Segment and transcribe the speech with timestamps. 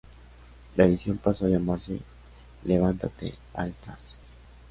[0.77, 1.99] La edición pasó a llamarse
[2.63, 4.17] Levántate All Stars.